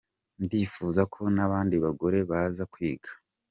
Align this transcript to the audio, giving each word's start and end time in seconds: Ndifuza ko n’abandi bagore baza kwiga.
Ndifuza 0.43 1.01
ko 1.13 1.21
n’abandi 1.35 1.75
bagore 1.83 2.17
baza 2.29 2.63
kwiga. 2.73 3.09